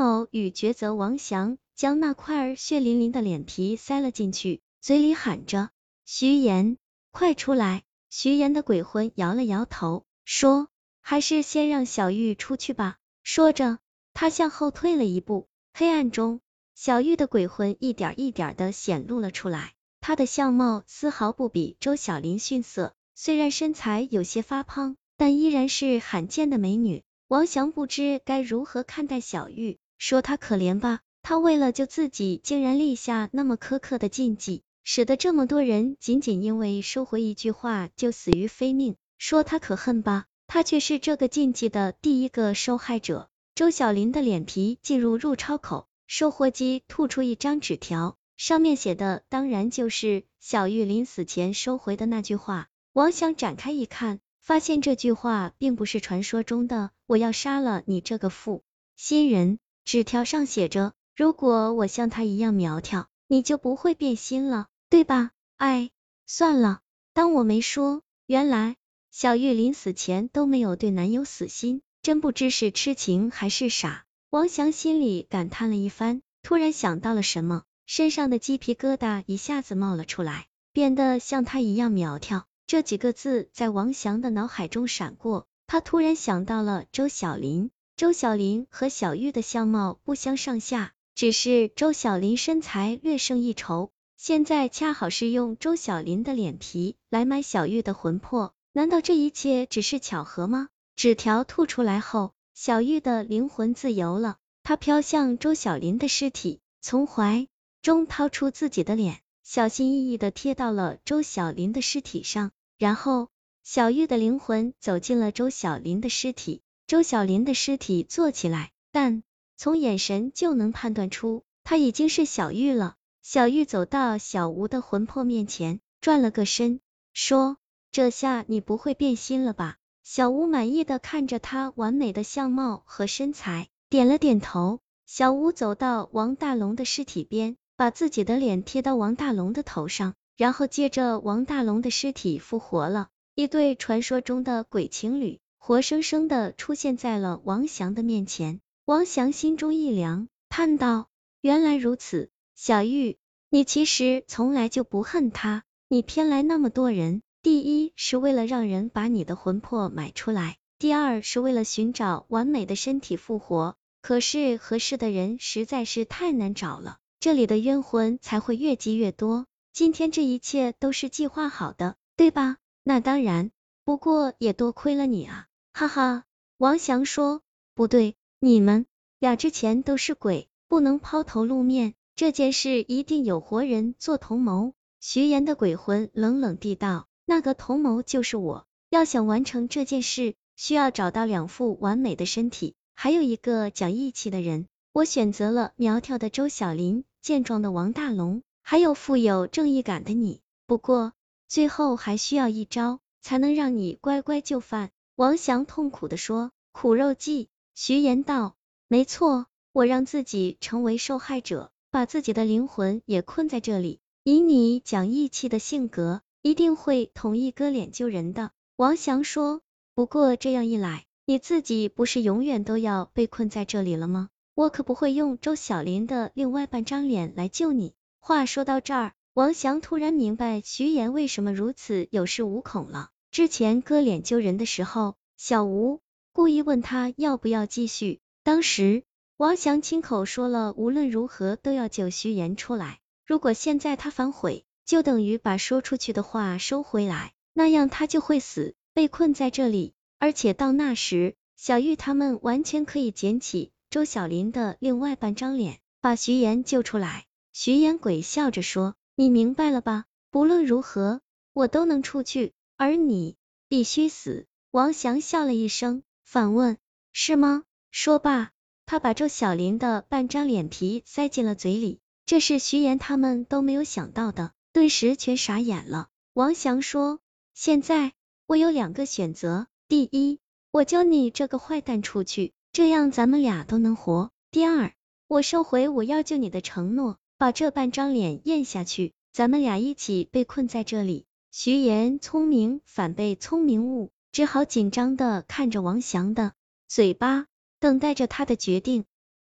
[0.00, 5.68] 某与抉择王祥将那块血淋淋的脸皮塞了进去，嘴里喊着
[6.06, 6.78] ：“徐岩，
[7.10, 10.68] 快出来！”徐岩的鬼魂摇了摇头，说
[11.02, 13.78] ：“还是先让小玉出去吧。”说着，
[14.14, 15.48] 他向后退了一步。
[15.74, 16.40] 黑暗中，
[16.74, 19.74] 小玉的鬼魂一点一点的显露了出来。
[20.00, 27.04] 她的相貌丝毫不比周小林逊色，虽然身材有些发胖，但依然是罕见的美女。
[27.28, 34.62] 王祥不知该如何看待小玉，说他可怜吧，他为了救自己，竟然立下那么苛刻的禁忌。
[34.82, 43.28] 使得这么多人仅仅因为收回一句话就死于非命，说他可恨吧，他却是这个禁忌的第一个受害者。
[43.54, 52.68] 周小林的脸皮进入入钞口，售货机吐出一张纸条，上面写的当然就是小玉临死前收回的那句话。
[52.94, 58.62] 王想展开一看，发现这句话并不是传说中的“我要杀了你这个负
[58.96, 59.58] 心人”。
[59.84, 65.30] 纸条上写着：“如果我像他一样苗条。”你就不会变心了，对吧？
[65.56, 65.92] 哎，
[66.26, 66.80] 算了，
[67.14, 68.02] 当我没说。
[68.26, 68.74] 原来
[69.12, 74.04] 小玉临死前都没有对男友死心，真不知是痴情还是傻。
[74.30, 82.46] 王翔心里感叹了一番，突然想到了什么，身上的鸡皮疙瘩一下子冒了出来，变得像他一样苗条。
[82.66, 87.70] 这几个字在王翔的脑海中闪过，他突然想到了周小林。
[88.00, 90.94] 周小林和小玉的相貌不相上下。
[91.14, 100.70] 只是周小林身材略胜一筹，现在恰好是用周小林的脸皮来买小玉的魂魄，难道这一切只是巧合吗？
[100.96, 107.48] 纸条吐出来后，小玉的灵魂自由了，她飘向周小林的尸体，从怀
[107.82, 113.28] 中掏出自己的脸，小心翼翼的贴到了周小林的尸体上，然后
[113.62, 119.22] 小玉的灵魂走进了周小林的尸体，周小林的尸体坐起来，但。
[119.56, 122.96] 从眼神就能判断出，他已经是小玉了。
[123.22, 126.80] 小玉走到小吴的魂魄面前，转了个身，
[127.12, 127.58] 说
[127.92, 134.80] ：“这下你不会变心了吧？”小吴满意的看着他完美的相貌和身材，点了点头。
[135.06, 143.10] 小吴走到王大龙的尸体边，把自己的脸贴到王大龙的头上，然后接着王大龙的尸体复活了。
[143.36, 148.60] 一对传说中的鬼情侣，活生生的出现在了王祥的面前。
[148.86, 151.08] 王祥心中一凉，叹道
[151.42, 153.18] ：“原来如此，小玉，
[153.50, 163.76] 你其实从来就不恨他，你偏来那么多人，第一是为了让人把你的魂魄买出来，第二是为了寻找完美的身体复活。
[164.00, 169.46] 可是合适的人实在是太难找了，这里的冤魂才会越积越多。
[169.74, 172.56] 今天这一切都是计划好的，对吧？
[172.82, 173.50] 那当然，
[173.84, 176.24] 不过也多亏了你啊，哈哈。”
[176.58, 177.42] 王祥说
[177.74, 178.86] ：“不对。”你们
[179.18, 181.92] 俩之前都是鬼，不能抛头露面。
[182.16, 184.72] 这件事一定有活人做同谋。
[184.98, 188.66] 徐岩的鬼魂冷冷地道：“那个同谋就是我。
[188.88, 194.66] 要想完成这件事，需要找到两副完美的身体，还有一个讲义气的人。
[194.92, 200.40] 我选择了苗条的周小林、健壮的王大龙，还有富有正义感的你。
[200.66, 201.12] 不过
[201.46, 208.56] 最后还需要一招，才能让你乖乖就范。”王翔痛苦的说：“苦肉计。”徐岩道
[208.88, 214.00] ：“没错，我让自己成为受害者，把自己的灵魂也困在这里。
[214.24, 219.60] 以你讲义气的性格，一定会同意割脸救人的。”王翔说
[219.94, 224.30] ：“不过这样一来，你自己不是永远都要被困在这里了吗？
[224.54, 233.10] 我可不会用周小林的另外半张脸来救你。”话说到这儿，王翔突然明白徐岩为什么如此有恃无恐了。
[233.30, 236.00] 之前割脸救人的时候，小吴。
[236.32, 238.20] 故意问他要不要继续。
[238.42, 239.04] 当时
[239.36, 242.98] 王翔亲口说了，无论如何都要救徐岩出来。
[243.24, 249.94] 如果现在他反悔，就等于把说出去的话收回来，那样他就会死，被困在这里。
[250.18, 257.26] 而且到那时，小玉他们完全可以捡起周小林的另外半张脸，把徐岩救出来。
[257.52, 260.04] 徐岩鬼笑着说：“你明白了吧？
[260.30, 261.20] 不论如何，
[261.52, 263.36] 我都能出去，而你
[263.68, 266.02] 必须死。”王翔笑了一声。
[266.24, 266.78] 反问
[267.12, 267.64] 是吗？
[267.90, 268.52] 说罢，
[268.86, 272.00] 他把周小林的半张脸皮塞进了嘴里。
[272.24, 276.08] 这是徐岩他们都没有想到的，顿时全傻眼了。
[276.32, 277.18] 王翔说
[277.52, 278.14] ：“现在
[278.46, 280.38] 我有两个选择，第一，
[280.70, 284.94] 我救你这个坏蛋出去，这样咱们俩都能活；第二，
[285.26, 294.10] 我收回我要救你的承诺，把这半张脸咽下去，咱们俩一起被困在这里。”徐岩聪明反被聪明误。
[294.32, 296.52] 只好紧张的看着王翔的
[296.86, 297.46] 嘴巴，
[297.80, 299.04] 等待着他的决定。